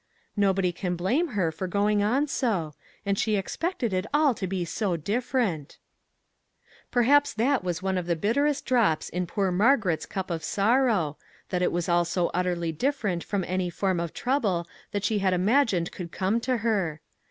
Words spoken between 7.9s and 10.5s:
of the bitterest drops in poor Margaret's cup of